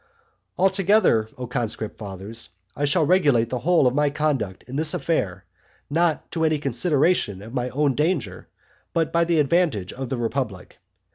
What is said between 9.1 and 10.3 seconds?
by the advantage of the